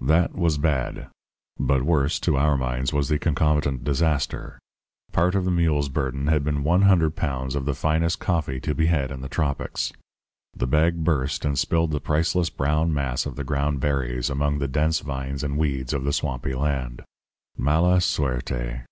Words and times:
That 0.00 0.34
was 0.34 0.56
bad; 0.56 1.08
but 1.60 1.82
worse, 1.82 2.18
to 2.20 2.38
our 2.38 2.56
minds, 2.56 2.94
was 2.94 3.10
the 3.10 3.18
concomitant 3.18 3.84
disaster. 3.84 4.58
Part 5.12 5.34
of 5.34 5.44
the 5.44 5.50
mule's 5.50 5.90
burden 5.90 6.28
had 6.28 6.42
been 6.42 6.64
one 6.64 6.80
hundred 6.88 7.16
pounds 7.16 7.54
of 7.54 7.66
the 7.66 7.74
finest 7.74 8.18
coffee 8.18 8.60
to 8.60 8.74
be 8.74 8.86
had 8.86 9.10
in 9.10 9.20
the 9.20 9.28
tropics. 9.28 9.92
The 10.56 10.66
bag 10.66 11.04
burst 11.04 11.44
and 11.44 11.58
spilled 11.58 11.90
the 11.90 12.00
priceless 12.00 12.48
brown 12.48 12.94
mass 12.94 13.26
of 13.26 13.36
the 13.36 13.44
ground 13.44 13.80
berries 13.80 14.30
among 14.30 14.58
the 14.58 14.68
dense 14.68 15.00
vines 15.00 15.44
and 15.44 15.58
weeds 15.58 15.92
of 15.92 16.04
the 16.04 16.14
swampy 16.14 16.54
land. 16.54 17.02
_Mala 17.60 18.00
suerte! 18.02 18.86